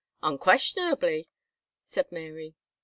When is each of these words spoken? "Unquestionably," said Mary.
"Unquestionably," 0.23 1.29
said 1.83 2.11
Mary. 2.11 2.55